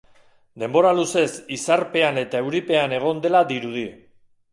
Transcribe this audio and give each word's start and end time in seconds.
Denbora 0.61 0.93
luzez 0.99 1.27
izarpean 1.57 2.17
eta 2.21 2.41
euripean 2.45 2.97
egon 2.99 3.21
dela 3.27 3.43
dirudi. 3.53 3.85